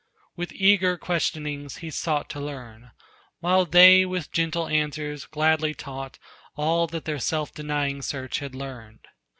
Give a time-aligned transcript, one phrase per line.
[0.35, 2.89] With eager questionings he sought to learn,
[3.39, 6.17] While they with gentle answers gladly taught
[6.55, 9.05] All that their self denying search had learned.